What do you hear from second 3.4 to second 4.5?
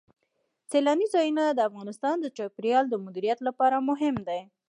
لپاره مهم دي.